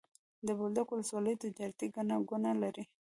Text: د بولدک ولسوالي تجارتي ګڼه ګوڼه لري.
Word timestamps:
د 0.45 0.47
بولدک 0.57 0.87
ولسوالي 0.89 1.33
تجارتي 1.43 1.87
ګڼه 1.95 2.15
ګوڼه 2.29 2.51
لري. 2.63 2.83